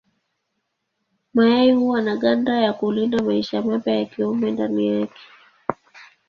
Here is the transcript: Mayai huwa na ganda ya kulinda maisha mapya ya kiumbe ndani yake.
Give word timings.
Mayai 1.33 1.71
huwa 1.71 2.01
na 2.01 2.15
ganda 2.17 2.57
ya 2.57 2.73
kulinda 2.73 3.23
maisha 3.23 3.61
mapya 3.61 3.95
ya 3.95 4.05
kiumbe 4.05 4.51
ndani 4.51 4.87
yake. 4.87 5.21